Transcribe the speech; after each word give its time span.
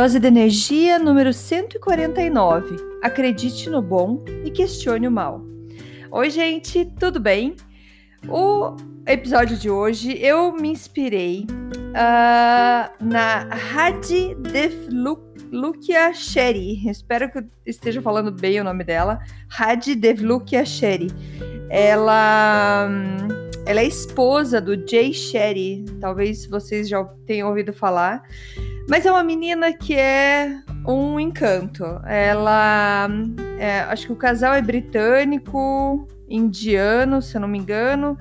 Dose 0.00 0.18
de 0.18 0.28
energia 0.28 0.98
número 0.98 1.30
149. 1.30 2.74
Acredite 3.02 3.68
no 3.68 3.82
bom 3.82 4.24
e 4.42 4.50
questione 4.50 5.06
o 5.06 5.10
mal. 5.10 5.42
Oi, 6.10 6.30
gente, 6.30 6.86
tudo 6.98 7.20
bem? 7.20 7.54
O 8.26 8.76
episódio 9.06 9.58
de 9.58 9.68
hoje 9.68 10.16
eu 10.18 10.54
me 10.54 10.70
inspirei 10.70 11.44
uh, 11.50 13.04
na 13.04 13.46
Hadi 13.74 14.34
Devlukia 14.36 16.14
Sherry. 16.14 16.88
Espero 16.88 17.30
que 17.30 17.36
eu 17.36 17.44
esteja 17.66 18.00
falando 18.00 18.32
bem 18.32 18.58
o 18.58 18.64
nome 18.64 18.82
dela. 18.82 19.18
Hadi 19.50 19.94
Devlukia 19.94 20.64
Sherry. 20.64 21.08
Ela, 21.68 22.88
ela 23.66 23.80
é 23.80 23.86
esposa 23.86 24.62
do 24.62 24.74
Jay 24.88 25.12
Sherry. 25.12 25.84
Talvez 26.00 26.46
vocês 26.46 26.88
já 26.88 27.04
tenham 27.26 27.50
ouvido 27.50 27.74
falar. 27.74 28.22
Mas 28.90 29.06
é 29.06 29.12
uma 29.12 29.22
menina 29.22 29.72
que 29.72 29.94
é 29.94 30.62
um 30.84 31.20
encanto. 31.20 31.84
Ela. 32.04 33.08
É, 33.56 33.82
acho 33.82 34.06
que 34.06 34.12
o 34.12 34.16
casal 34.16 34.52
é 34.52 34.60
britânico, 34.60 36.08
indiano, 36.28 37.22
se 37.22 37.36
eu 37.36 37.40
não 37.40 37.46
me 37.46 37.56
engano. 37.56 38.18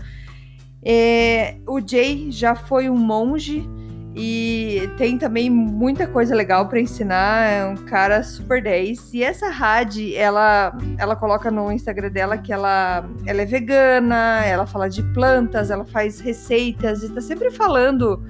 É, 0.85 1.57
o 1.67 1.81
Jay 1.81 2.29
já 2.29 2.53
foi 2.53 2.87
um 2.87 2.95
monge 2.95 3.67
e 4.15 4.87
tem 4.95 5.17
também 5.17 5.49
muita 5.49 6.05
coisa 6.05 6.35
legal 6.35 6.69
para 6.69 6.79
ensinar. 6.79 7.49
É 7.49 7.65
um 7.65 7.75
cara 7.75 8.21
super 8.21 8.61
10. 8.61 9.15
E 9.15 9.23
essa 9.23 9.47
Had, 9.47 10.13
ela, 10.13 10.77
ela 10.99 11.15
coloca 11.15 11.49
no 11.49 11.71
Instagram 11.71 12.11
dela 12.11 12.37
que 12.37 12.53
ela, 12.53 13.09
ela 13.25 13.41
é 13.41 13.45
vegana, 13.45 14.45
ela 14.45 14.67
fala 14.67 14.87
de 14.87 15.01
plantas, 15.13 15.71
ela 15.71 15.85
faz 15.85 16.19
receitas 16.19 17.01
e 17.01 17.09
tá 17.09 17.21
sempre 17.21 17.49
falando 17.49 18.23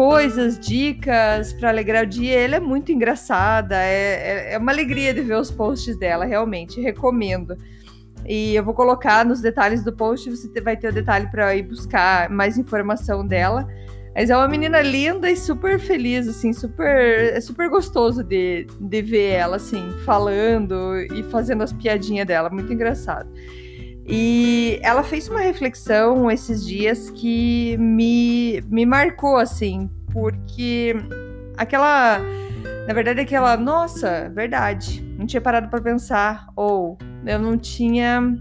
coisas, 0.00 0.58
dicas 0.58 1.52
para 1.52 1.68
alegrar 1.68 2.04
o 2.04 2.06
dia. 2.06 2.40
Ela 2.40 2.56
é 2.56 2.60
muito 2.60 2.90
engraçada, 2.90 3.76
é, 3.76 4.48
é, 4.48 4.54
é, 4.54 4.58
uma 4.58 4.72
alegria 4.72 5.12
de 5.12 5.20
ver 5.20 5.36
os 5.36 5.50
posts 5.50 5.94
dela, 5.94 6.24
realmente, 6.24 6.80
recomendo. 6.80 7.54
E 8.26 8.54
eu 8.54 8.64
vou 8.64 8.72
colocar 8.72 9.26
nos 9.26 9.42
detalhes 9.42 9.84
do 9.84 9.92
post, 9.92 10.30
você 10.30 10.58
vai 10.62 10.74
ter 10.74 10.88
o 10.88 10.92
detalhe 10.92 11.30
para 11.30 11.54
ir 11.54 11.64
buscar 11.64 12.30
mais 12.30 12.56
informação 12.56 13.26
dela. 13.26 13.68
Mas 14.14 14.30
é 14.30 14.36
uma 14.38 14.48
menina 14.48 14.80
linda 14.80 15.30
e 15.30 15.36
super 15.36 15.78
feliz, 15.78 16.26
assim, 16.26 16.54
super. 16.54 17.34
É 17.34 17.40
super 17.42 17.68
gostoso 17.68 18.24
de, 18.24 18.66
de 18.80 19.02
ver 19.02 19.32
ela, 19.32 19.56
assim, 19.56 19.84
falando 20.06 20.96
e 21.14 21.22
fazendo 21.24 21.62
as 21.62 21.74
piadinhas 21.74 22.26
dela, 22.26 22.48
muito 22.48 22.72
engraçado. 22.72 23.28
E 24.06 24.80
ela 24.82 25.04
fez 25.04 25.28
uma 25.28 25.40
reflexão 25.40 26.30
esses 26.30 26.66
dias 26.66 27.10
que 27.10 27.76
me, 27.78 28.60
me 28.68 28.84
marcou, 28.84 29.36
assim, 29.36 29.88
porque 30.12 30.94
aquela. 31.56 32.20
Na 32.86 32.94
verdade, 32.94 33.20
aquela. 33.20 33.56
Nossa, 33.56 34.30
verdade. 34.34 35.02
Não 35.18 35.26
tinha 35.26 35.40
parado 35.40 35.68
para 35.68 35.80
pensar. 35.80 36.48
Ou 36.56 36.98
eu 37.26 37.38
não 37.38 37.56
tinha 37.56 38.36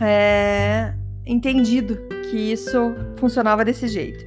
é, 0.00 0.94
entendido 1.26 1.96
que 2.30 2.36
isso 2.52 2.94
funcionava 3.16 3.64
desse 3.64 3.88
jeito. 3.88 4.24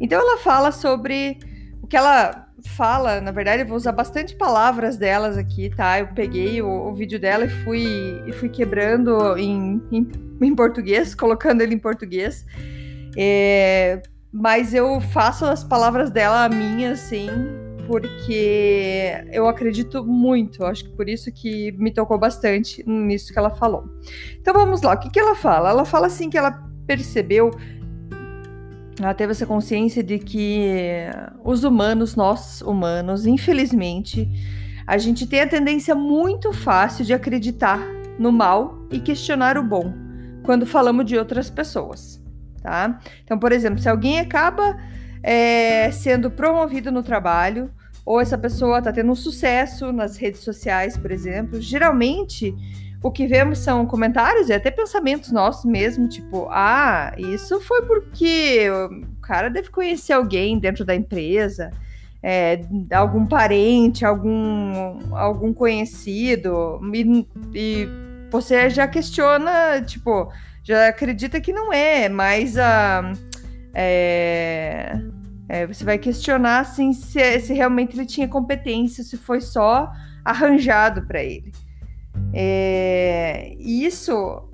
Então, 0.00 0.20
ela 0.20 0.38
fala 0.38 0.72
sobre 0.72 1.38
o 1.82 1.86
que 1.86 1.96
ela 1.96 2.44
fala, 2.66 3.20
na 3.20 3.30
verdade, 3.30 3.62
eu 3.62 3.66
vou 3.66 3.76
usar 3.76 3.92
bastante 3.92 4.34
palavras 4.34 4.96
delas 4.96 5.36
aqui, 5.36 5.70
tá? 5.70 6.00
Eu 6.00 6.08
peguei 6.08 6.62
o, 6.62 6.68
o 6.68 6.94
vídeo 6.94 7.20
dela 7.20 7.44
e 7.44 7.48
fui, 7.48 8.22
e 8.26 8.32
fui 8.32 8.48
quebrando 8.48 9.36
em, 9.36 9.82
em, 9.92 10.10
em 10.40 10.54
português, 10.54 11.14
colocando 11.14 11.60
ele 11.60 11.74
em 11.74 11.78
português. 11.78 12.46
É, 13.16 14.02
mas 14.34 14.74
eu 14.74 15.00
faço 15.00 15.44
as 15.44 15.62
palavras 15.62 16.10
dela 16.10 16.44
a 16.44 16.48
minha, 16.48 16.90
assim, 16.90 17.28
porque 17.86 19.24
eu 19.32 19.46
acredito 19.46 20.04
muito. 20.04 20.64
Acho 20.64 20.84
que 20.84 20.90
por 20.90 21.08
isso 21.08 21.30
que 21.30 21.70
me 21.72 21.92
tocou 21.92 22.18
bastante 22.18 22.82
nisso 22.84 23.32
que 23.32 23.38
ela 23.38 23.50
falou. 23.50 23.84
Então 24.40 24.52
vamos 24.52 24.82
lá, 24.82 24.94
o 24.94 24.98
que, 24.98 25.08
que 25.08 25.20
ela 25.20 25.36
fala? 25.36 25.70
Ela 25.70 25.84
fala 25.84 26.08
assim 26.08 26.28
que 26.28 26.36
ela 26.36 26.50
percebeu 26.84 27.52
ela 29.00 29.12
teve 29.12 29.32
essa 29.32 29.44
consciência 29.44 30.02
de 30.02 30.18
que 30.18 31.08
os 31.42 31.64
humanos, 31.64 32.14
nós 32.14 32.60
humanos, 32.60 33.26
infelizmente, 33.26 34.28
a 34.86 34.98
gente 34.98 35.26
tem 35.26 35.40
a 35.40 35.48
tendência 35.48 35.94
muito 35.94 36.52
fácil 36.52 37.04
de 37.04 37.12
acreditar 37.12 37.80
no 38.18 38.30
mal 38.30 38.86
e 38.92 39.00
questionar 39.00 39.58
o 39.58 39.64
bom 39.64 39.92
quando 40.44 40.64
falamos 40.64 41.06
de 41.06 41.18
outras 41.18 41.50
pessoas, 41.50 42.22
tá? 42.64 42.98
Então, 43.22 43.38
por 43.38 43.52
exemplo, 43.52 43.78
se 43.78 43.88
alguém 43.90 44.18
acaba 44.18 44.76
é, 45.22 45.90
sendo 45.92 46.30
promovido 46.30 46.90
no 46.90 47.02
trabalho 47.02 47.70
ou 48.06 48.20
essa 48.20 48.38
pessoa 48.38 48.78
está 48.78 48.90
tendo 48.90 49.12
um 49.12 49.14
sucesso 49.14 49.92
nas 49.92 50.16
redes 50.16 50.40
sociais, 50.40 50.96
por 50.96 51.10
exemplo, 51.10 51.60
geralmente 51.60 52.54
o 53.02 53.10
que 53.10 53.26
vemos 53.26 53.58
são 53.58 53.84
comentários 53.84 54.48
e 54.48 54.54
até 54.54 54.70
pensamentos 54.70 55.30
nossos 55.30 55.66
mesmo, 55.66 56.08
tipo, 56.08 56.48
ah, 56.50 57.12
isso 57.18 57.60
foi 57.60 57.82
porque 57.82 58.66
o 58.70 59.20
cara 59.20 59.50
deve 59.50 59.68
conhecer 59.68 60.14
alguém 60.14 60.58
dentro 60.58 60.86
da 60.86 60.94
empresa, 60.94 61.70
é, 62.22 62.62
algum 62.90 63.26
parente, 63.26 64.06
algum, 64.06 65.14
algum 65.14 65.52
conhecido, 65.52 66.80
e, 66.94 67.26
e, 67.54 67.88
você 68.34 68.68
já 68.68 68.88
questiona, 68.88 69.80
tipo, 69.80 70.28
já 70.64 70.88
acredita 70.88 71.40
que 71.40 71.52
não 71.52 71.72
é, 71.72 72.08
mas 72.08 72.58
a. 72.58 73.12
É, 73.72 74.98
é, 75.48 75.66
você 75.68 75.84
vai 75.84 75.98
questionar 75.98 76.58
assim, 76.58 76.92
se, 76.92 77.38
se 77.38 77.52
realmente 77.52 77.94
ele 77.96 78.06
tinha 78.06 78.26
competência, 78.26 79.04
se 79.04 79.16
foi 79.16 79.40
só 79.40 79.88
arranjado 80.24 81.06
para 81.06 81.22
ele. 81.22 81.52
É, 82.32 83.54
isso, 83.56 84.48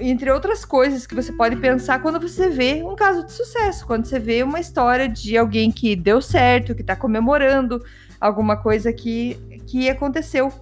entre 0.00 0.32
outras 0.32 0.64
coisas 0.64 1.06
que 1.06 1.14
você 1.14 1.32
pode 1.32 1.56
pensar 1.56 2.02
quando 2.02 2.18
você 2.18 2.48
vê 2.48 2.82
um 2.82 2.96
caso 2.96 3.24
de 3.24 3.30
sucesso, 3.30 3.86
quando 3.86 4.06
você 4.06 4.18
vê 4.18 4.42
uma 4.42 4.58
história 4.58 5.08
de 5.08 5.38
alguém 5.38 5.70
que 5.70 5.94
deu 5.94 6.20
certo, 6.20 6.74
que 6.74 6.80
está 6.80 6.96
comemorando 6.96 7.80
alguma 8.20 8.56
coisa 8.56 8.92
que, 8.92 9.36
que 9.66 9.88
aconteceu. 9.88 10.52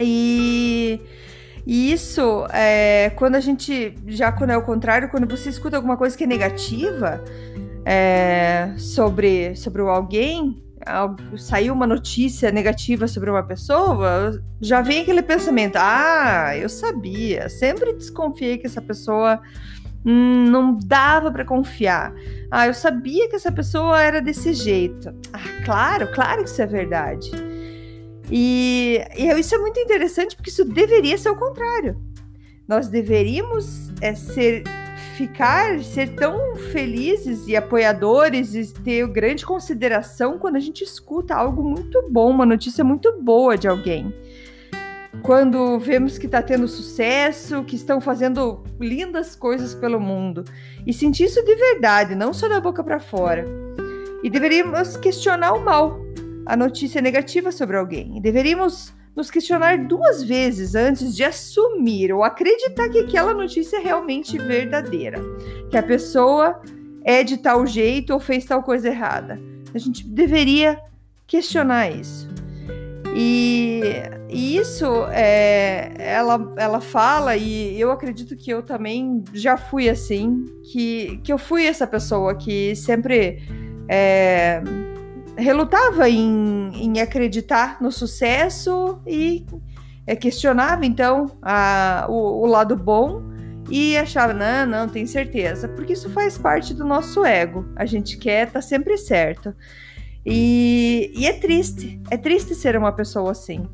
E, 0.00 0.77
e 1.68 1.92
isso, 1.92 2.46
é, 2.50 3.12
quando 3.14 3.34
a 3.34 3.40
gente, 3.40 3.94
já 4.06 4.32
quando 4.32 4.48
é 4.48 4.56
o 4.56 4.62
contrário, 4.62 5.10
quando 5.10 5.28
você 5.28 5.50
escuta 5.50 5.76
alguma 5.76 5.98
coisa 5.98 6.16
que 6.16 6.24
é 6.24 6.26
negativa 6.26 7.22
é, 7.84 8.72
sobre, 8.78 9.54
sobre 9.54 9.82
alguém, 9.82 10.62
saiu 11.36 11.74
uma 11.74 11.86
notícia 11.86 12.50
negativa 12.50 13.06
sobre 13.06 13.28
uma 13.28 13.42
pessoa, 13.42 14.42
já 14.62 14.80
vem 14.80 15.02
aquele 15.02 15.20
pensamento: 15.20 15.76
ah, 15.76 16.56
eu 16.56 16.70
sabia, 16.70 17.50
sempre 17.50 17.92
desconfiei 17.92 18.56
que 18.56 18.66
essa 18.66 18.80
pessoa 18.80 19.38
hum, 20.06 20.46
não 20.48 20.78
dava 20.78 21.30
para 21.30 21.44
confiar. 21.44 22.14
Ah, 22.50 22.66
eu 22.66 22.72
sabia 22.72 23.28
que 23.28 23.36
essa 23.36 23.52
pessoa 23.52 24.00
era 24.00 24.22
desse 24.22 24.54
jeito. 24.54 25.14
Ah, 25.34 25.64
claro, 25.66 26.10
claro 26.14 26.44
que 26.44 26.48
isso 26.48 26.62
é 26.62 26.66
verdade. 26.66 27.30
E, 28.30 29.00
e 29.16 29.32
isso 29.38 29.54
é 29.54 29.58
muito 29.58 29.80
interessante 29.80 30.36
porque 30.36 30.50
isso 30.50 30.64
deveria 30.64 31.16
ser 31.16 31.30
o 31.30 31.36
contrário. 31.36 31.96
Nós 32.66 32.88
deveríamos 32.88 33.90
é, 34.02 34.14
ser 34.14 34.64
ficar, 35.16 35.80
ser 35.80 36.14
tão 36.14 36.54
felizes 36.54 37.48
e 37.48 37.56
apoiadores 37.56 38.54
e 38.54 38.72
ter 38.72 39.06
grande 39.08 39.44
consideração 39.44 40.38
quando 40.38 40.56
a 40.56 40.60
gente 40.60 40.84
escuta 40.84 41.34
algo 41.34 41.62
muito 41.62 42.08
bom, 42.10 42.30
uma 42.30 42.46
notícia 42.46 42.84
muito 42.84 43.20
boa 43.20 43.58
de 43.58 43.66
alguém. 43.66 44.14
Quando 45.22 45.78
vemos 45.78 46.18
que 46.18 46.26
está 46.26 46.40
tendo 46.40 46.68
sucesso, 46.68 47.64
que 47.64 47.74
estão 47.74 48.00
fazendo 48.00 48.62
lindas 48.78 49.34
coisas 49.34 49.74
pelo 49.74 49.98
mundo. 49.98 50.44
E 50.86 50.92
sentir 50.92 51.24
isso 51.24 51.44
de 51.44 51.56
verdade, 51.56 52.14
não 52.14 52.32
só 52.32 52.48
da 52.48 52.60
boca 52.60 52.84
para 52.84 53.00
fora. 53.00 53.44
E 54.22 54.30
deveríamos 54.30 54.96
questionar 54.96 55.54
o 55.54 55.64
mal, 55.64 56.00
a 56.48 56.56
notícia 56.56 57.02
negativa 57.02 57.52
sobre 57.52 57.76
alguém. 57.76 58.18
Deveríamos 58.22 58.94
nos 59.14 59.30
questionar 59.30 59.86
duas 59.86 60.24
vezes 60.24 60.74
antes 60.74 61.14
de 61.14 61.22
assumir 61.22 62.10
ou 62.10 62.24
acreditar 62.24 62.88
que 62.88 63.00
aquela 63.00 63.34
notícia 63.34 63.76
é 63.76 63.80
realmente 63.80 64.38
verdadeira, 64.38 65.20
que 65.70 65.76
a 65.76 65.82
pessoa 65.82 66.62
é 67.04 67.22
de 67.22 67.36
tal 67.36 67.66
jeito 67.66 68.14
ou 68.14 68.18
fez 68.18 68.46
tal 68.46 68.62
coisa 68.62 68.88
errada. 68.88 69.38
A 69.74 69.78
gente 69.78 70.06
deveria 70.06 70.80
questionar 71.26 71.90
isso. 71.90 72.26
E, 73.14 73.82
e 74.30 74.56
isso 74.56 74.86
é, 75.10 75.92
ela, 75.98 76.54
ela 76.56 76.80
fala, 76.80 77.36
e 77.36 77.78
eu 77.78 77.90
acredito 77.90 78.34
que 78.36 78.50
eu 78.50 78.62
também 78.62 79.22
já 79.34 79.58
fui 79.58 79.88
assim, 79.88 80.46
que, 80.72 81.20
que 81.22 81.30
eu 81.30 81.36
fui 81.36 81.66
essa 81.66 81.86
pessoa 81.86 82.34
que 82.34 82.74
sempre 82.74 83.42
é, 83.88 84.62
relutava 85.38 86.10
em, 86.10 86.70
em 86.74 87.00
acreditar 87.00 87.80
no 87.80 87.92
sucesso 87.92 89.00
e 89.06 89.46
é, 90.06 90.16
questionava 90.16 90.84
então 90.84 91.38
a, 91.40 92.06
o, 92.08 92.42
o 92.42 92.46
lado 92.46 92.76
bom 92.76 93.22
e 93.70 93.96
achava, 93.96 94.32
não, 94.32 94.66
não, 94.66 94.88
tem 94.88 95.06
certeza, 95.06 95.68
porque 95.68 95.92
isso 95.92 96.08
faz 96.10 96.38
parte 96.38 96.72
do 96.72 96.84
nosso 96.84 97.24
ego. 97.24 97.66
A 97.76 97.84
gente 97.84 98.16
quer 98.16 98.48
estar 98.48 98.60
tá 98.60 98.62
sempre 98.62 98.96
certo. 98.96 99.54
E, 100.24 101.12
e, 101.14 101.26
é 101.26 101.34
triste, 101.34 102.00
é 102.10 102.16
triste 102.16 102.54
ser 102.54 102.76
uma 102.76 102.92
pessoa 102.92 103.32
assim. 103.32 103.68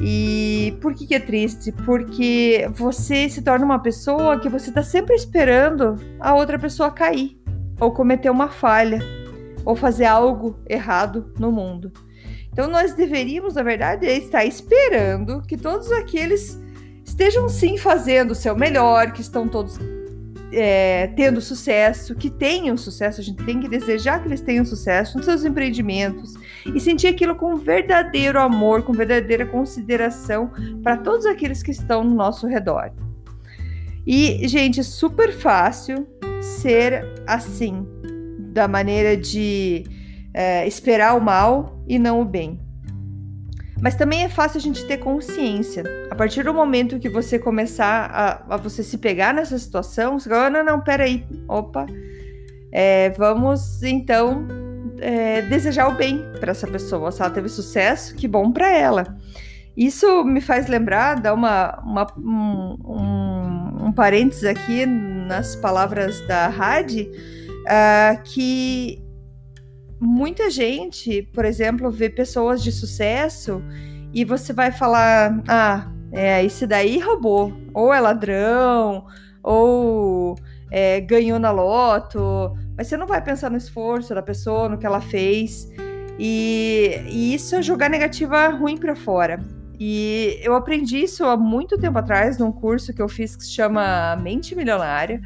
E 0.00 0.76
por 0.80 0.94
que, 0.94 1.06
que 1.06 1.14
é 1.14 1.20
triste? 1.20 1.72
Porque 1.84 2.68
você 2.72 3.28
se 3.28 3.42
torna 3.42 3.64
uma 3.64 3.80
pessoa 3.80 4.38
que 4.38 4.48
você 4.48 4.68
está 4.68 4.82
sempre 4.82 5.16
esperando 5.16 5.96
a 6.20 6.34
outra 6.34 6.56
pessoa 6.56 6.90
cair, 6.90 7.36
ou 7.80 7.90
cometer 7.90 8.30
uma 8.30 8.48
falha, 8.48 9.00
ou 9.68 9.76
fazer 9.76 10.06
algo 10.06 10.58
errado 10.66 11.30
no 11.38 11.52
mundo. 11.52 11.92
Então 12.50 12.70
nós 12.70 12.94
deveríamos, 12.94 13.54
na 13.54 13.62
verdade, 13.62 14.06
estar 14.06 14.46
esperando 14.46 15.42
que 15.42 15.58
todos 15.58 15.92
aqueles 15.92 16.58
estejam 17.04 17.50
sim 17.50 17.76
fazendo 17.76 18.30
o 18.30 18.34
seu 18.34 18.56
melhor, 18.56 19.12
que 19.12 19.20
estão 19.20 19.46
todos 19.46 19.78
é, 20.50 21.08
tendo 21.08 21.42
sucesso, 21.42 22.14
que 22.14 22.30
tenham 22.30 22.78
sucesso, 22.78 23.20
a 23.20 23.24
gente 23.24 23.44
tem 23.44 23.60
que 23.60 23.68
desejar 23.68 24.22
que 24.22 24.28
eles 24.28 24.40
tenham 24.40 24.64
sucesso 24.64 25.18
nos 25.18 25.26
seus 25.26 25.44
empreendimentos 25.44 26.32
e 26.64 26.80
sentir 26.80 27.08
aquilo 27.08 27.34
com 27.34 27.54
verdadeiro 27.56 28.40
amor, 28.40 28.84
com 28.84 28.94
verdadeira 28.94 29.44
consideração 29.44 30.50
para 30.82 30.96
todos 30.96 31.26
aqueles 31.26 31.62
que 31.62 31.72
estão 31.72 32.02
no 32.02 32.14
nosso 32.14 32.46
redor. 32.46 32.90
E, 34.06 34.48
gente, 34.48 34.80
é 34.80 34.82
super 34.82 35.30
fácil 35.30 36.08
ser 36.40 37.04
assim, 37.26 37.86
da 38.48 38.66
maneira 38.68 39.16
de 39.16 39.84
é, 40.34 40.66
esperar 40.66 41.16
o 41.16 41.20
mal 41.20 41.82
e 41.86 41.98
não 41.98 42.20
o 42.20 42.24
bem. 42.24 42.60
Mas 43.80 43.94
também 43.94 44.24
é 44.24 44.28
fácil 44.28 44.58
a 44.58 44.60
gente 44.60 44.84
ter 44.84 44.98
consciência. 44.98 45.84
A 46.10 46.14
partir 46.14 46.42
do 46.42 46.52
momento 46.52 46.98
que 46.98 47.08
você 47.08 47.38
começar 47.38 48.10
a, 48.12 48.54
a 48.54 48.56
você 48.56 48.82
se 48.82 48.98
pegar 48.98 49.32
nessa 49.32 49.56
situação, 49.56 50.18
você 50.18 50.28
fala, 50.28 50.50
não, 50.50 50.64
não, 50.64 50.80
peraí, 50.80 51.24
opa, 51.46 51.86
é, 52.72 53.10
vamos 53.10 53.82
então 53.82 54.46
é, 55.00 55.42
desejar 55.42 55.88
o 55.88 55.94
bem 55.94 56.24
para 56.40 56.50
essa 56.50 56.66
pessoa. 56.66 57.12
Se 57.12 57.22
ela 57.22 57.30
teve 57.30 57.48
sucesso, 57.48 58.14
que 58.16 58.26
bom 58.26 58.50
para 58.50 58.70
ela. 58.70 59.16
Isso 59.76 60.24
me 60.24 60.40
faz 60.40 60.66
lembrar, 60.66 61.20
dá 61.20 61.32
uma, 61.32 61.80
uma 61.84 62.06
um, 62.18 62.76
um, 62.84 63.86
um 63.86 63.92
parênteses 63.92 64.42
aqui 64.42 64.84
nas 64.84 65.54
palavras 65.54 66.20
da 66.26 66.48
Hadi, 66.48 67.08
uh, 67.68 68.22
que 68.22 69.02
muita 70.00 70.50
gente, 70.50 71.22
por 71.34 71.44
exemplo, 71.44 71.90
vê 71.90 72.08
pessoas 72.08 72.62
de 72.62 72.72
sucesso 72.72 73.62
e 74.12 74.24
você 74.24 74.52
vai 74.52 74.72
falar: 74.72 75.42
ah, 75.46 75.92
é, 76.10 76.44
esse 76.44 76.66
daí 76.66 76.98
roubou, 76.98 77.52
ou 77.74 77.92
é 77.92 78.00
ladrão, 78.00 79.06
ou 79.42 80.36
é, 80.70 81.00
ganhou 81.00 81.38
na 81.38 81.50
loto, 81.50 82.54
mas 82.76 82.86
você 82.86 82.96
não 82.96 83.06
vai 83.06 83.22
pensar 83.22 83.50
no 83.50 83.56
esforço 83.56 84.14
da 84.14 84.22
pessoa, 84.22 84.68
no 84.68 84.78
que 84.78 84.86
ela 84.86 85.00
fez. 85.00 85.68
E, 86.18 87.00
e 87.06 87.34
isso 87.34 87.54
é 87.54 87.62
jogar 87.62 87.88
negativa 87.88 88.48
ruim 88.48 88.76
para 88.76 88.96
fora. 88.96 89.38
E 89.78 90.40
eu 90.42 90.54
aprendi 90.56 90.98
isso 90.98 91.24
há 91.24 91.36
muito 91.36 91.78
tempo 91.78 91.96
atrás, 91.98 92.36
num 92.38 92.50
curso 92.50 92.92
que 92.92 93.00
eu 93.00 93.08
fiz 93.08 93.36
que 93.36 93.44
se 93.44 93.52
chama 93.52 94.16
Mente 94.16 94.56
Milionária 94.56 95.20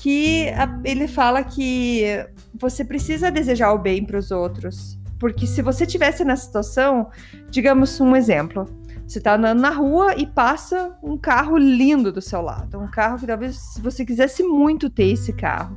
que 0.00 0.48
a, 0.50 0.80
ele 0.84 1.08
fala 1.08 1.42
que 1.42 2.24
você 2.54 2.84
precisa 2.84 3.32
desejar 3.32 3.72
o 3.72 3.78
bem 3.78 4.04
para 4.04 4.16
os 4.18 4.30
outros. 4.30 4.96
Porque 5.18 5.44
se 5.44 5.60
você 5.60 5.84
tivesse 5.84 6.24
nessa 6.24 6.44
situação, 6.44 7.10
digamos 7.50 8.00
um 8.00 8.14
exemplo, 8.14 8.64
você 9.04 9.18
está 9.18 9.34
andando 9.34 9.60
na 9.60 9.70
rua 9.70 10.14
e 10.16 10.24
passa 10.24 10.96
um 11.02 11.18
carro 11.18 11.56
lindo 11.56 12.12
do 12.12 12.20
seu 12.20 12.40
lado, 12.40 12.78
um 12.78 12.88
carro 12.88 13.18
que 13.18 13.26
talvez 13.26 13.80
você 13.82 14.04
quisesse 14.04 14.44
muito 14.44 14.88
ter 14.88 15.08
esse 15.08 15.32
carro. 15.32 15.76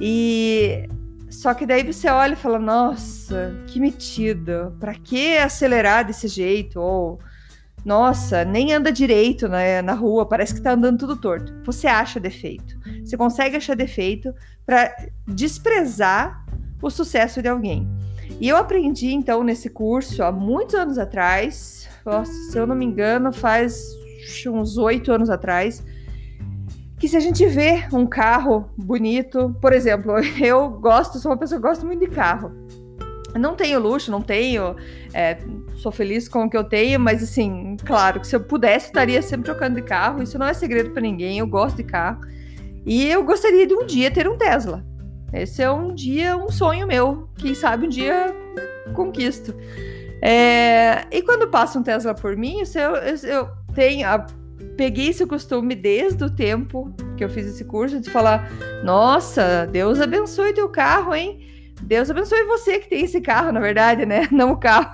E 0.00 0.88
só 1.28 1.52
que 1.52 1.66
daí 1.66 1.82
você 1.82 2.08
olha 2.08 2.34
e 2.34 2.36
fala: 2.36 2.58
"Nossa, 2.58 3.52
que 3.66 3.80
metido. 3.80 4.76
Para 4.78 4.94
que 4.94 5.36
acelerar 5.36 6.06
desse 6.06 6.28
jeito?" 6.28 6.78
Ou 6.80 7.18
nossa, 7.84 8.44
nem 8.44 8.72
anda 8.72 8.92
direito 8.92 9.48
né, 9.48 9.80
na 9.80 9.94
rua, 9.94 10.26
parece 10.26 10.54
que 10.54 10.60
tá 10.60 10.72
andando 10.72 10.98
tudo 10.98 11.16
torto. 11.16 11.54
Você 11.64 11.86
acha 11.86 12.20
defeito. 12.20 12.78
Você 13.04 13.16
consegue 13.16 13.56
achar 13.56 13.74
defeito 13.74 14.34
para 14.66 14.94
desprezar 15.26 16.44
o 16.82 16.90
sucesso 16.90 17.40
de 17.40 17.48
alguém. 17.48 17.88
E 18.40 18.48
eu 18.48 18.56
aprendi, 18.56 19.12
então, 19.12 19.42
nesse 19.42 19.68
curso, 19.70 20.22
há 20.22 20.30
muitos 20.30 20.74
anos 20.74 20.98
atrás, 20.98 21.88
nossa, 22.04 22.32
se 22.32 22.56
eu 22.56 22.66
não 22.66 22.74
me 22.74 22.84
engano, 22.84 23.32
faz 23.32 23.82
uns 24.46 24.76
oito 24.76 25.10
anos 25.10 25.30
atrás, 25.30 25.82
que 26.98 27.08
se 27.08 27.16
a 27.16 27.20
gente 27.20 27.46
vê 27.46 27.86
um 27.92 28.06
carro 28.06 28.70
bonito, 28.76 29.56
por 29.60 29.72
exemplo, 29.72 30.12
eu 30.38 30.70
gosto, 30.70 31.18
sou 31.18 31.32
uma 31.32 31.38
pessoa 31.38 31.60
que 31.60 31.66
gosta 31.66 31.84
muito 31.84 32.00
de 32.00 32.10
carro 32.10 32.52
não 33.38 33.54
tenho 33.54 33.80
luxo, 33.80 34.10
não 34.10 34.22
tenho. 34.22 34.76
É, 35.12 35.38
sou 35.76 35.92
feliz 35.92 36.28
com 36.28 36.44
o 36.44 36.50
que 36.50 36.56
eu 36.56 36.64
tenho, 36.64 36.98
mas 36.98 37.22
assim, 37.22 37.76
claro 37.84 38.20
que 38.20 38.26
se 38.26 38.36
eu 38.36 38.40
pudesse, 38.40 38.86
estaria 38.86 39.20
sempre 39.22 39.44
trocando 39.44 39.76
de 39.76 39.82
carro. 39.82 40.22
Isso 40.22 40.38
não 40.38 40.46
é 40.46 40.54
segredo 40.54 40.90
para 40.90 41.02
ninguém. 41.02 41.38
Eu 41.38 41.46
gosto 41.46 41.76
de 41.76 41.84
carro. 41.84 42.20
E 42.84 43.06
eu 43.06 43.22
gostaria 43.22 43.66
de 43.66 43.74
um 43.74 43.86
dia 43.86 44.10
ter 44.10 44.28
um 44.28 44.36
Tesla. 44.36 44.84
Esse 45.32 45.62
é 45.62 45.70
um 45.70 45.94
dia, 45.94 46.36
um 46.36 46.50
sonho 46.50 46.86
meu. 46.86 47.28
Quem 47.36 47.54
sabe 47.54 47.86
um 47.86 47.88
dia 47.88 48.34
conquisto. 48.94 49.54
É, 50.22 51.06
e 51.10 51.22
quando 51.22 51.48
passa 51.48 51.78
um 51.78 51.82
Tesla 51.82 52.14
por 52.14 52.36
mim, 52.36 52.62
eu, 52.74 52.96
eu, 52.96 53.16
eu 53.28 53.48
tenho. 53.74 54.08
A, 54.08 54.26
peguei 54.76 55.08
esse 55.08 55.26
costume 55.26 55.74
desde 55.74 56.24
o 56.24 56.30
tempo 56.30 56.92
que 57.16 57.24
eu 57.24 57.28
fiz 57.28 57.46
esse 57.46 57.64
curso 57.64 58.00
de 58.00 58.10
falar: 58.10 58.50
Nossa, 58.84 59.66
Deus 59.70 60.00
abençoe 60.00 60.52
teu 60.52 60.68
carro, 60.68 61.14
hein? 61.14 61.46
Deus 61.82 62.10
abençoe 62.10 62.44
você 62.44 62.78
que 62.78 62.88
tem 62.88 63.04
esse 63.04 63.20
carro, 63.20 63.52
na 63.52 63.60
verdade, 63.60 64.04
né? 64.06 64.28
Não 64.32 64.52
o 64.52 64.56
carro. 64.56 64.92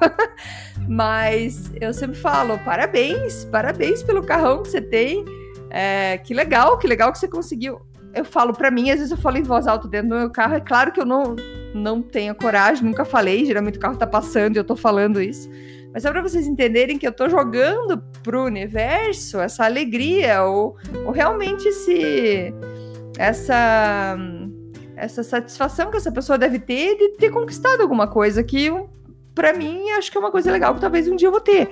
Mas 0.88 1.70
eu 1.80 1.92
sempre 1.92 2.16
falo: 2.16 2.58
parabéns, 2.60 3.44
parabéns 3.46 4.02
pelo 4.02 4.22
carrão 4.22 4.62
que 4.62 4.70
você 4.70 4.80
tem. 4.80 5.24
É, 5.70 6.18
que 6.18 6.32
legal, 6.32 6.78
que 6.78 6.86
legal 6.86 7.12
que 7.12 7.18
você 7.18 7.28
conseguiu. 7.28 7.80
Eu 8.14 8.24
falo 8.24 8.54
para 8.54 8.70
mim, 8.70 8.90
às 8.90 8.96
vezes 8.96 9.10
eu 9.10 9.18
falo 9.18 9.36
em 9.36 9.42
voz 9.42 9.66
alta 9.66 9.86
dentro 9.88 10.08
do 10.10 10.16
meu 10.16 10.30
carro. 10.30 10.54
É 10.54 10.60
claro 10.60 10.90
que 10.90 11.00
eu 11.00 11.04
não, 11.04 11.36
não 11.74 12.00
tenho 12.00 12.34
coragem, 12.34 12.84
nunca 12.84 13.04
falei. 13.04 13.44
Geralmente 13.44 13.76
o 13.76 13.80
carro 13.80 13.96
tá 13.96 14.06
passando 14.06 14.56
e 14.56 14.58
eu 14.58 14.64
tô 14.64 14.74
falando 14.74 15.20
isso. 15.20 15.50
Mas 15.92 16.04
é 16.04 16.10
para 16.10 16.22
vocês 16.22 16.46
entenderem 16.46 16.98
que 16.98 17.06
eu 17.06 17.12
tô 17.12 17.28
jogando 17.28 18.02
pro 18.22 18.44
universo 18.44 19.40
essa 19.40 19.64
alegria, 19.64 20.42
ou, 20.42 20.76
ou 21.06 21.10
realmente 21.10 21.66
esse, 21.68 22.52
essa 23.18 24.16
essa 24.96 25.22
satisfação 25.22 25.90
que 25.90 25.96
essa 25.96 26.10
pessoa 26.10 26.38
deve 26.38 26.58
ter 26.58 26.96
de 26.96 27.16
ter 27.18 27.30
conquistado 27.30 27.82
alguma 27.82 28.08
coisa 28.08 28.42
que 28.42 28.70
para 29.34 29.52
mim 29.52 29.90
acho 29.90 30.10
que 30.10 30.16
é 30.16 30.20
uma 30.20 30.30
coisa 30.30 30.50
legal 30.50 30.74
que 30.74 30.80
talvez 30.80 31.06
um 31.06 31.14
dia 31.14 31.28
eu 31.28 31.32
vou 31.32 31.40
ter. 31.40 31.68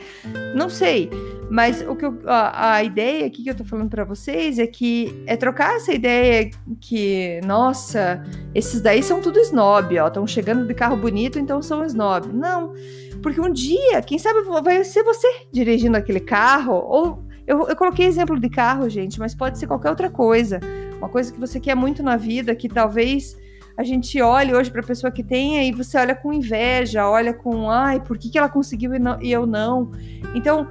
Não 0.55 0.69
sei, 0.69 1.11
mas 1.51 1.83
o 1.89 1.97
que 1.97 2.05
eu, 2.05 2.19
a, 2.27 2.75
a, 2.75 2.85
ideia 2.85 3.27
aqui 3.27 3.43
que 3.43 3.49
eu 3.49 3.55
tô 3.55 3.65
falando 3.65 3.89
para 3.89 4.05
vocês 4.05 4.59
é 4.59 4.67
que 4.67 5.25
é 5.27 5.35
trocar 5.35 5.75
essa 5.77 5.93
ideia 5.93 6.51
que, 6.79 7.41
nossa, 7.47 8.23
esses 8.55 8.83
daí 8.83 9.03
são 9.03 9.23
tudo 9.23 9.41
snob, 9.41 9.99
ó, 9.99 10.09
estão 10.09 10.27
chegando 10.27 10.67
de 10.67 10.75
carro 10.75 10.97
bonito, 10.97 11.39
então 11.39 11.63
são 11.63 11.83
snob. 11.87 12.29
Não, 12.35 12.75
porque 13.23 13.41
um 13.41 13.51
dia, 13.51 14.03
quem 14.03 14.19
sabe 14.19 14.41
vai 14.63 14.85
ser 14.85 15.03
você 15.03 15.27
dirigindo 15.51 15.97
aquele 15.97 16.21
carro 16.21 16.75
ou 16.75 17.25
eu, 17.47 17.67
eu 17.69 17.77
coloquei 17.77 18.07
exemplo 18.07 18.39
de 18.39 18.51
carro, 18.51 18.89
gente, 18.91 19.19
mas 19.19 19.35
pode 19.35 19.59
ser 19.59 19.67
qualquer 19.67 19.91
outra 19.91 20.11
coisa 20.11 20.61
uma 21.05 21.11
coisa 21.11 21.33
que 21.33 21.39
você 21.39 21.61
quer 21.61 21.75
muito 21.75 22.03
na 22.03 22.17
vida, 22.17 22.55
que 22.55 22.69
talvez 22.69 23.37
a 23.77 23.85
gente 23.85 24.21
olhe 24.23 24.55
hoje 24.55 24.71
para 24.71 24.81
a 24.81 24.87
pessoa 24.87 25.11
que 25.11 25.23
tem 25.23 25.69
e 25.69 25.73
você 25.73 25.99
olha 25.99 26.15
com 26.15 26.33
inveja, 26.33 27.09
olha 27.09 27.35
com, 27.35 27.71
ai, 27.71 28.01
por 28.01 28.17
que, 28.17 28.31
que 28.31 28.39
ela 28.39 28.49
conseguiu 28.49 28.95
e, 28.95 28.99
não, 28.99 29.21
e 29.21 29.31
eu 29.31 29.47
não? 29.47 29.91
Então, 30.35 30.67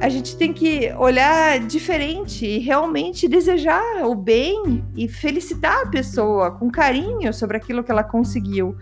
a 0.00 0.08
gente 0.08 0.36
tem 0.36 0.52
que 0.52 0.92
olhar 0.98 1.58
diferente 1.60 2.46
e 2.46 2.58
realmente 2.58 3.28
desejar 3.28 4.04
o 4.04 4.14
bem 4.14 4.84
e 4.96 5.08
felicitar 5.08 5.82
a 5.82 5.86
pessoa 5.86 6.52
com 6.52 6.70
carinho 6.70 7.32
sobre 7.32 7.56
aquilo 7.56 7.82
que 7.82 7.90
ela 7.90 8.04
conseguiu. 8.04 8.76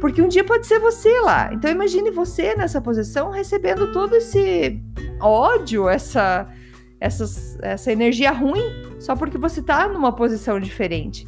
Porque 0.00 0.20
um 0.20 0.28
dia 0.28 0.44
pode 0.44 0.66
ser 0.66 0.78
você 0.78 1.20
lá. 1.20 1.50
Então 1.52 1.70
imagine 1.70 2.10
você 2.10 2.54
nessa 2.54 2.80
posição 2.80 3.30
recebendo 3.30 3.92
todo 3.92 4.16
esse 4.16 4.82
ódio, 5.20 5.88
essa, 5.88 6.46
essas, 7.00 7.58
essa 7.60 7.92
energia 7.92 8.30
ruim, 8.30 8.96
só 8.98 9.14
porque 9.14 9.38
você 9.38 9.60
está 9.60 9.88
numa 9.88 10.12
posição 10.12 10.58
diferente. 10.58 11.26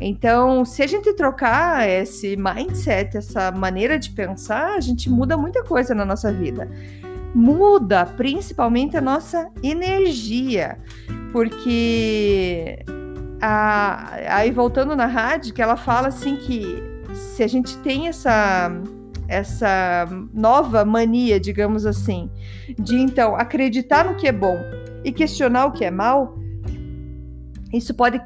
Então, 0.00 0.64
se 0.64 0.82
a 0.82 0.86
gente 0.86 1.12
trocar 1.14 1.88
esse 1.88 2.36
mindset, 2.36 3.16
essa 3.16 3.50
maneira 3.50 3.98
de 3.98 4.10
pensar, 4.10 4.74
a 4.74 4.80
gente 4.80 5.10
muda 5.10 5.36
muita 5.36 5.64
coisa 5.64 5.94
na 5.94 6.04
nossa 6.04 6.32
vida. 6.32 6.70
Muda 7.34 8.06
principalmente 8.06 8.96
a 8.96 9.00
nossa 9.00 9.50
energia, 9.62 10.78
porque 11.32 12.78
a, 13.40 14.36
aí 14.36 14.50
voltando 14.50 14.94
na 14.94 15.06
rádio, 15.06 15.52
que 15.52 15.60
ela 15.60 15.76
fala 15.76 16.08
assim 16.08 16.36
que 16.36 16.82
se 17.12 17.42
a 17.42 17.46
gente 17.46 17.76
tem 17.78 18.08
essa 18.08 18.70
essa 19.26 20.06
nova 20.32 20.86
mania, 20.86 21.38
digamos 21.38 21.84
assim, 21.84 22.30
de 22.78 22.96
então 22.96 23.36
acreditar 23.36 24.06
no 24.06 24.14
que 24.14 24.26
é 24.26 24.32
bom 24.32 24.58
e 25.04 25.12
questionar 25.12 25.66
o 25.66 25.72
que 25.72 25.84
é 25.84 25.90
mal, 25.90 26.38
isso 27.72 27.94
pode 27.94 28.20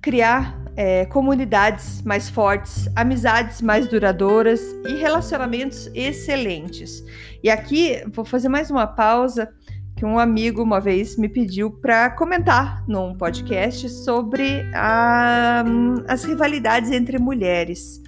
criar 0.00 0.58
é, 0.76 1.06
comunidades 1.06 2.02
mais 2.02 2.28
fortes, 2.28 2.88
amizades 2.94 3.60
mais 3.60 3.88
duradouras 3.88 4.60
e 4.86 4.94
relacionamentos 4.94 5.90
excelentes. 5.94 7.02
E 7.42 7.50
aqui 7.50 8.02
vou 8.12 8.24
fazer 8.24 8.48
mais 8.48 8.70
uma 8.70 8.86
pausa 8.86 9.48
que 9.96 10.04
um 10.04 10.16
amigo 10.16 10.62
uma 10.62 10.80
vez 10.80 11.16
me 11.16 11.28
pediu 11.28 11.72
para 11.72 12.10
comentar 12.10 12.84
num 12.86 13.16
podcast 13.16 13.88
sobre 13.88 14.64
a, 14.72 15.64
as 16.06 16.22
rivalidades 16.22 16.92
entre 16.92 17.18
mulheres. 17.18 18.00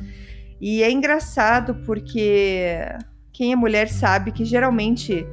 E 0.60 0.84
é 0.84 0.90
engraçado 0.92 1.74
porque 1.84 2.76
quem 3.32 3.52
é 3.52 3.56
mulher 3.56 3.88
sabe 3.88 4.30
que 4.30 4.44
geralmente 4.44 5.26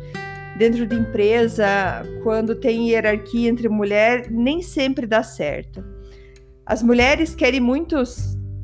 dentro 0.57 0.85
de 0.85 0.95
empresa, 0.95 2.03
quando 2.23 2.55
tem 2.55 2.89
hierarquia 2.89 3.49
entre 3.49 3.69
mulher, 3.69 4.29
nem 4.31 4.61
sempre 4.61 5.05
dá 5.05 5.23
certo. 5.23 5.83
As 6.65 6.83
mulheres 6.83 7.35
querem 7.35 7.59
muito 7.59 8.03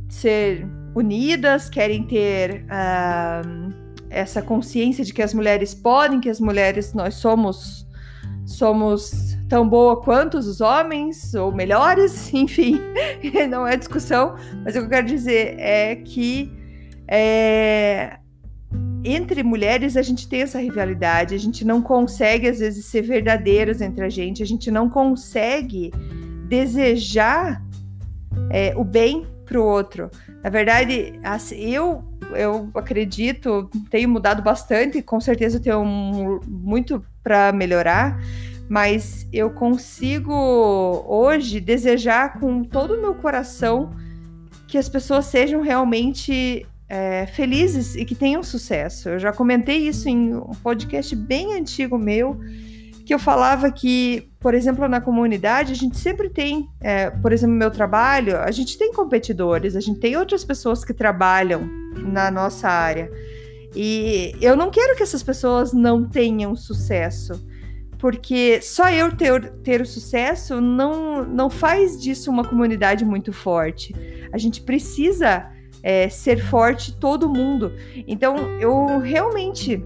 ser 0.09 0.67
unidas, 0.95 1.69
querem 1.69 2.03
ter 2.03 2.65
uh, 2.65 3.73
essa 4.09 4.41
consciência 4.41 5.03
de 5.03 5.13
que 5.13 5.21
as 5.21 5.33
mulheres 5.33 5.73
podem, 5.73 6.19
que 6.19 6.29
as 6.29 6.39
mulheres 6.39 6.93
nós 6.93 7.15
somos 7.15 7.83
somos 8.45 9.37
tão 9.47 9.67
boa 9.67 10.01
quanto 10.01 10.37
os 10.37 10.59
homens 10.59 11.33
ou 11.33 11.51
melhores, 11.51 12.31
enfim, 12.33 12.79
não 13.49 13.65
é 13.65 13.77
discussão, 13.77 14.35
mas 14.63 14.75
o 14.75 14.79
que 14.79 14.85
eu 14.85 14.89
quero 14.89 15.07
dizer 15.07 15.55
é 15.59 15.95
que 15.95 16.51
é, 17.07 18.17
entre 19.03 19.43
mulheres 19.43 19.97
a 19.97 20.01
gente 20.01 20.27
tem 20.27 20.41
essa 20.41 20.59
rivalidade, 20.59 21.35
a 21.35 21.39
gente 21.39 21.65
não 21.65 21.81
consegue 21.81 22.47
às 22.47 22.59
vezes 22.59 22.85
ser 22.85 23.01
verdadeiras 23.01 23.81
entre 23.81 24.03
a 24.05 24.09
gente, 24.09 24.41
a 24.41 24.45
gente 24.45 24.71
não 24.71 24.89
consegue 24.89 25.91
desejar 26.47 27.61
é, 28.49 28.73
o 28.75 28.83
bem 28.83 29.25
para 29.45 29.59
o 29.59 29.65
outro. 29.65 30.09
Na 30.43 30.49
verdade, 30.49 31.19
assim, 31.23 31.55
eu 31.55 32.03
eu 32.35 32.69
acredito, 32.73 33.69
tenho 33.89 34.09
mudado 34.09 34.41
bastante, 34.41 35.01
com 35.01 35.19
certeza 35.19 35.59
tenho 35.59 35.81
um, 35.81 36.39
muito 36.47 37.03
para 37.21 37.51
melhorar, 37.51 38.19
mas 38.67 39.27
eu 39.31 39.51
consigo 39.51 40.33
hoje 41.07 41.59
desejar 41.59 42.39
com 42.39 42.63
todo 42.63 42.95
o 42.95 43.01
meu 43.01 43.13
coração 43.15 43.91
que 44.67 44.77
as 44.77 44.89
pessoas 44.89 45.25
sejam 45.25 45.61
realmente 45.61 46.65
é, 46.93 47.25
felizes 47.25 47.95
e 47.95 48.05
que 48.05 48.13
tenham 48.13 48.43
sucesso. 48.43 49.09
Eu 49.09 49.17
já 49.17 49.33
comentei 49.33 49.87
isso 49.87 50.07
em 50.07 50.35
um 50.35 50.51
podcast 50.61 51.15
bem 51.15 51.57
antigo 51.57 51.97
meu 51.97 52.39
que 53.03 53.11
eu 53.11 53.17
falava 53.17 53.71
que, 53.71 54.29
por 54.39 54.53
exemplo, 54.53 54.87
na 54.87 55.01
comunidade, 55.01 55.73
a 55.73 55.75
gente 55.75 55.97
sempre 55.97 56.29
tem, 56.29 56.69
é, 56.79 57.09
por 57.09 57.33
exemplo, 57.33 57.53
no 57.53 57.59
meu 57.59 57.71
trabalho, 57.71 58.37
a 58.37 58.51
gente 58.51 58.77
tem 58.77 58.93
competidores, 58.93 59.75
a 59.75 59.79
gente 59.79 59.99
tem 59.99 60.15
outras 60.15 60.45
pessoas 60.45 60.85
que 60.85 60.93
trabalham 60.93 61.67
na 62.05 62.29
nossa 62.29 62.69
área. 62.69 63.11
E 63.75 64.35
eu 64.39 64.55
não 64.55 64.69
quero 64.69 64.95
que 64.95 65.01
essas 65.01 65.23
pessoas 65.23 65.73
não 65.73 66.07
tenham 66.07 66.55
sucesso, 66.55 67.43
porque 67.97 68.61
só 68.61 68.89
eu 68.91 69.11
ter, 69.17 69.51
ter 69.63 69.81
o 69.81 69.85
sucesso 69.85 70.61
não, 70.61 71.25
não 71.25 71.49
faz 71.49 71.99
disso 71.99 72.29
uma 72.29 72.47
comunidade 72.47 73.03
muito 73.03 73.33
forte. 73.33 73.95
A 74.31 74.37
gente 74.37 74.61
precisa 74.61 75.51
é, 75.83 76.07
ser 76.07 76.41
forte 76.41 76.95
todo 76.95 77.29
mundo. 77.29 77.73
Então, 78.07 78.37
eu 78.59 78.99
realmente 78.99 79.83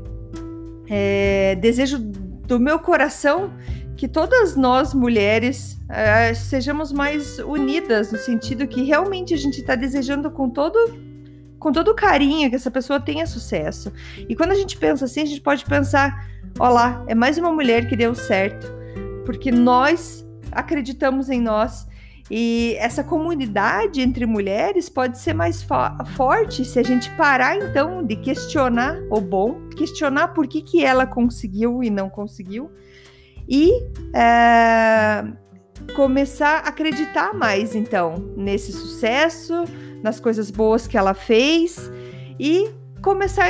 é, 0.88 1.56
desejo 1.56 1.98
do 2.00 2.60
meu 2.60 2.80
coração 2.80 3.52
que 3.98 4.08
todas 4.08 4.56
nós 4.56 4.94
mulheres 4.94 5.74
uh, 5.86 6.36
sejamos 6.36 6.92
mais 6.94 7.40
unidas 7.40 8.12
no 8.12 8.18
sentido 8.20 8.68
que 8.68 8.84
realmente 8.84 9.34
a 9.34 9.38
gente 9.38 9.60
está 9.60 9.74
desejando 9.74 10.30
com 10.30 10.50
todo 10.50 10.78
com 11.58 11.72
todo 11.72 11.96
carinho 11.96 12.48
que 12.52 12.56
essa 12.56 12.70
pessoa 12.70 13.00
tenha 13.00 13.26
sucesso. 13.26 13.92
E 14.30 14.36
quando 14.36 14.52
a 14.52 14.56
gente 14.56 14.78
pensa 14.78 15.06
assim, 15.06 15.22
a 15.22 15.26
gente 15.26 15.42
pode 15.42 15.66
pensar, 15.66 16.30
ó 16.60 16.70
lá, 16.70 17.04
é 17.08 17.16
mais 17.16 17.40
uma 17.40 17.52
mulher 17.52 17.90
que 17.90 17.96
deu 17.96 18.14
certo, 18.14 18.68
porque 19.26 19.52
nós 19.52 20.24
acreditamos 20.52 21.32
em 21.32 21.42
nós 21.42 21.88
e 22.30 22.76
essa 22.80 23.04
comunidade 23.04 24.02
entre 24.02 24.26
mulheres 24.26 24.90
pode 24.90 25.18
ser 25.18 25.34
mais 25.34 25.64
fo 25.64 25.76
forte 26.16 26.66
se 26.66 26.78
a 26.78 26.84
gente 26.84 27.10
parar 27.12 27.56
então 27.58 28.04
de 28.04 28.16
questionar 28.18 29.00
o 29.10 29.22
bom, 29.22 29.70
questionar 29.78 30.30
por 30.30 30.48
que, 30.48 30.62
que 30.62 30.84
ela 30.84 31.06
conseguiu 31.06 31.82
e 31.82 31.90
não 31.90 32.10
conseguiu, 32.10 32.70
e 33.48 33.72
é, 34.14 35.24
começar 35.96 36.58
a 36.66 36.70
acreditar 36.70 37.34
mais 37.34 37.76
então 37.76 38.34
nesse 38.36 38.74
sucesso, 38.74 39.54
nas 40.04 40.20
coisas 40.20 40.52
boas 40.52 40.86
que 40.86 40.98
ela 40.98 41.14
fez 41.14 41.90
e 42.38 42.70
começar 43.02 43.46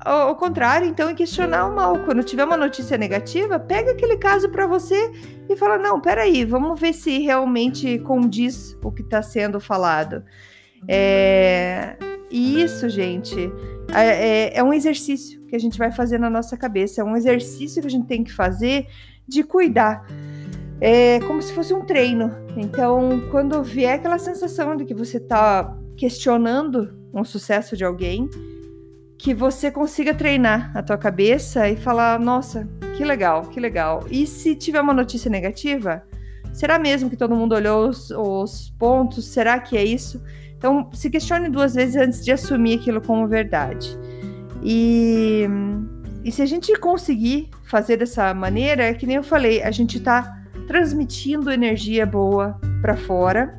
ao 0.00 0.34
contrário, 0.36 0.86
então, 0.86 1.10
e 1.10 1.14
questionar 1.14 1.66
o 1.66 1.74
mal. 1.74 1.98
Quando 2.04 2.22
tiver 2.22 2.44
uma 2.44 2.56
notícia 2.56 2.98
negativa, 2.98 3.58
pega 3.58 3.92
aquele 3.92 4.16
caso 4.16 4.48
para 4.48 4.66
você 4.66 5.10
e 5.48 5.56
fala: 5.56 5.78
não, 5.78 6.00
peraí, 6.00 6.44
vamos 6.44 6.78
ver 6.78 6.92
se 6.92 7.18
realmente 7.18 7.98
condiz 8.00 8.76
o 8.82 8.90
que 8.90 9.02
está 9.02 9.22
sendo 9.22 9.60
falado. 9.60 10.22
É... 10.88 11.96
E 12.30 12.62
isso, 12.62 12.88
gente, 12.88 13.52
é, 13.94 14.54
é, 14.54 14.58
é 14.58 14.62
um 14.62 14.72
exercício 14.72 15.44
que 15.46 15.54
a 15.54 15.58
gente 15.58 15.78
vai 15.78 15.92
fazer 15.92 16.18
na 16.18 16.28
nossa 16.28 16.56
cabeça, 16.56 17.00
é 17.00 17.04
um 17.04 17.16
exercício 17.16 17.80
que 17.80 17.86
a 17.86 17.90
gente 17.90 18.06
tem 18.06 18.24
que 18.24 18.32
fazer 18.32 18.88
de 19.26 19.44
cuidar. 19.44 20.04
É 20.80 21.20
como 21.20 21.40
se 21.40 21.52
fosse 21.52 21.72
um 21.72 21.82
treino. 21.82 22.34
Então, 22.56 23.22
quando 23.30 23.62
vier 23.62 23.94
aquela 23.94 24.18
sensação 24.18 24.76
de 24.76 24.84
que 24.84 24.94
você 24.94 25.18
está 25.18 25.78
questionando 25.96 26.92
um 27.12 27.24
sucesso 27.24 27.76
de 27.76 27.84
alguém, 27.84 28.28
que 29.24 29.32
você 29.32 29.70
consiga 29.70 30.12
treinar 30.12 30.70
a 30.76 30.82
tua 30.82 30.98
cabeça 30.98 31.66
e 31.66 31.76
falar, 31.76 32.20
nossa, 32.20 32.68
que 32.94 33.02
legal, 33.02 33.40
que 33.46 33.58
legal. 33.58 34.04
E 34.10 34.26
se 34.26 34.54
tiver 34.54 34.82
uma 34.82 34.92
notícia 34.92 35.30
negativa, 35.30 36.02
será 36.52 36.78
mesmo 36.78 37.08
que 37.08 37.16
todo 37.16 37.34
mundo 37.34 37.54
olhou 37.54 37.88
os, 37.88 38.10
os 38.10 38.68
pontos? 38.78 39.24
Será 39.24 39.58
que 39.58 39.78
é 39.78 39.82
isso? 39.82 40.22
Então, 40.58 40.90
se 40.92 41.08
questione 41.08 41.48
duas 41.48 41.74
vezes 41.74 41.96
antes 41.96 42.22
de 42.22 42.32
assumir 42.32 42.78
aquilo 42.78 43.00
como 43.00 43.26
verdade. 43.26 43.98
E, 44.62 45.48
e 46.22 46.30
se 46.30 46.42
a 46.42 46.46
gente 46.46 46.78
conseguir 46.78 47.48
fazer 47.64 47.96
dessa 47.96 48.34
maneira, 48.34 48.84
é 48.84 48.92
que 48.92 49.06
nem 49.06 49.16
eu 49.16 49.22
falei, 49.22 49.62
a 49.62 49.70
gente 49.70 49.96
está 49.96 50.36
transmitindo 50.66 51.50
energia 51.50 52.04
boa 52.04 52.60
para 52.82 52.94
fora 52.94 53.58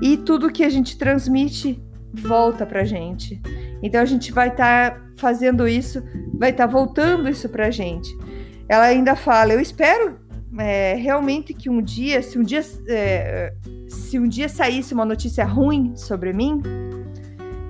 e 0.00 0.16
tudo 0.16 0.50
que 0.50 0.64
a 0.64 0.70
gente 0.70 0.96
transmite 0.96 1.84
volta 2.14 2.64
para 2.64 2.82
gente. 2.82 3.42
Então 3.84 4.00
a 4.00 4.06
gente 4.06 4.32
vai 4.32 4.48
estar 4.48 4.92
tá 4.92 5.00
fazendo 5.16 5.68
isso, 5.68 6.02
vai 6.32 6.50
estar 6.50 6.66
tá 6.66 6.72
voltando 6.72 7.28
isso 7.28 7.50
para 7.50 7.66
a 7.66 7.70
gente. 7.70 8.10
Ela 8.66 8.86
ainda 8.86 9.14
fala: 9.14 9.52
eu 9.52 9.60
espero 9.60 10.18
é, 10.58 10.94
realmente 10.94 11.52
que 11.52 11.68
um 11.68 11.82
dia, 11.82 12.22
se 12.22 12.38
um 12.38 12.42
dia, 12.42 12.62
é, 12.88 13.52
se 13.86 14.18
um 14.18 14.26
dia 14.26 14.48
saísse 14.48 14.94
uma 14.94 15.04
notícia 15.04 15.44
ruim 15.44 15.92
sobre 15.96 16.32
mim, 16.32 16.62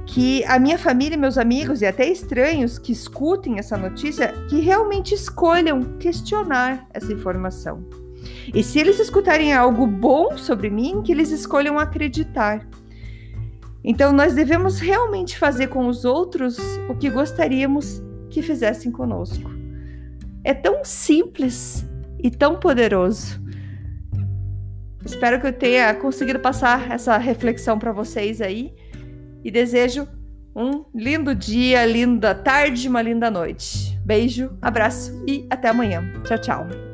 que 0.06 0.44
a 0.44 0.56
minha 0.56 0.78
família, 0.78 1.18
meus 1.18 1.36
amigos 1.36 1.82
e 1.82 1.86
até 1.86 2.06
estranhos 2.08 2.78
que 2.78 2.92
escutem 2.92 3.58
essa 3.58 3.76
notícia, 3.76 4.32
que 4.48 4.60
realmente 4.60 5.14
escolham 5.14 5.82
questionar 5.98 6.86
essa 6.94 7.12
informação. 7.12 7.84
E 8.54 8.62
se 8.62 8.78
eles 8.78 9.00
escutarem 9.00 9.52
algo 9.52 9.84
bom 9.84 10.38
sobre 10.38 10.70
mim, 10.70 11.02
que 11.02 11.10
eles 11.10 11.32
escolham 11.32 11.76
acreditar. 11.76 12.64
Então, 13.84 14.12
nós 14.12 14.34
devemos 14.34 14.80
realmente 14.80 15.38
fazer 15.38 15.66
com 15.66 15.86
os 15.86 16.04
outros 16.04 16.56
o 16.88 16.94
que 16.94 17.10
gostaríamos 17.10 18.02
que 18.30 18.40
fizessem 18.40 18.90
conosco. 18.90 19.50
É 20.42 20.54
tão 20.54 20.82
simples 20.82 21.86
e 22.18 22.30
tão 22.30 22.58
poderoso. 22.58 23.42
Espero 25.04 25.38
que 25.38 25.46
eu 25.46 25.52
tenha 25.52 25.94
conseguido 25.94 26.40
passar 26.40 26.90
essa 26.90 27.18
reflexão 27.18 27.78
para 27.78 27.92
vocês 27.92 28.40
aí 28.40 28.74
e 29.44 29.50
desejo 29.50 30.08
um 30.56 30.84
lindo 30.94 31.34
dia, 31.34 31.84
linda 31.84 32.34
tarde, 32.34 32.88
uma 32.88 33.02
linda 33.02 33.30
noite. 33.30 33.98
Beijo, 34.04 34.56
abraço 34.62 35.22
e 35.28 35.46
até 35.50 35.68
amanhã. 35.68 36.02
Tchau, 36.24 36.38
tchau. 36.38 36.93